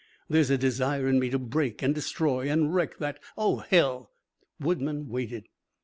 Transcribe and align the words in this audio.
There's 0.27 0.49
a 0.49 0.57
desire 0.57 1.07
in 1.07 1.19
me 1.19 1.29
to 1.29 1.37
break 1.37 1.83
and 1.83 1.93
destroy 1.93 2.49
and 2.49 2.73
wreck 2.73 2.97
that 2.97 3.19
oh, 3.37 3.57
hell" 3.57 4.09
Woodman 4.59 5.09
waited. 5.09 5.45